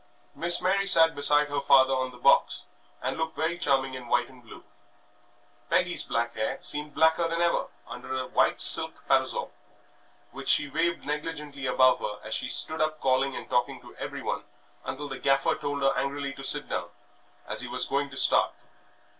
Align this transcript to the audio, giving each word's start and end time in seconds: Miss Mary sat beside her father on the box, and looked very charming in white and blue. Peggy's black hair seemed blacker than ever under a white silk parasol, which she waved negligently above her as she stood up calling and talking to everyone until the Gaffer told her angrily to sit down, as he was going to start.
Miss 0.33 0.63
Mary 0.63 0.87
sat 0.87 1.13
beside 1.13 1.49
her 1.49 1.61
father 1.61 1.93
on 1.93 2.09
the 2.09 2.17
box, 2.17 2.63
and 3.03 3.19
looked 3.19 3.35
very 3.37 3.59
charming 3.59 3.93
in 3.93 4.07
white 4.07 4.29
and 4.29 4.41
blue. 4.41 4.63
Peggy's 5.69 6.03
black 6.05 6.33
hair 6.33 6.57
seemed 6.59 6.95
blacker 6.95 7.27
than 7.27 7.39
ever 7.39 7.67
under 7.87 8.11
a 8.15 8.25
white 8.25 8.59
silk 8.61 9.03
parasol, 9.07 9.53
which 10.31 10.49
she 10.49 10.67
waved 10.67 11.05
negligently 11.05 11.67
above 11.67 11.99
her 11.99 12.17
as 12.23 12.33
she 12.33 12.47
stood 12.49 12.81
up 12.81 12.99
calling 12.99 13.35
and 13.35 13.47
talking 13.47 13.79
to 13.81 13.95
everyone 13.97 14.43
until 14.85 15.07
the 15.07 15.19
Gaffer 15.19 15.53
told 15.53 15.83
her 15.83 15.93
angrily 15.95 16.33
to 16.33 16.43
sit 16.43 16.67
down, 16.67 16.89
as 17.47 17.61
he 17.61 17.67
was 17.67 17.85
going 17.85 18.09
to 18.09 18.17
start. 18.17 18.51